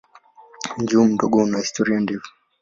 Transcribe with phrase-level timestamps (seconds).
[0.77, 2.29] Mji huu mdogo una historia ndefu.